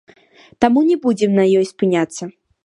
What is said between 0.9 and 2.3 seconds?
будзем на ёй спыняцца.